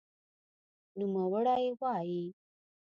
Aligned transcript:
نوموړی 0.97 1.61
وايي 1.79 2.23